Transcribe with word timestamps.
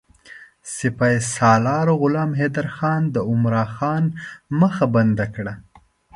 سپه 0.75 1.07
سالار 1.35 1.87
غلام 2.01 2.31
حیدرخان 2.39 3.01
د 3.15 3.17
عمرا 3.29 3.65
خان 3.75 4.03
مخه 4.59 4.85
بنده 4.95 5.25
کړه. 5.35 5.53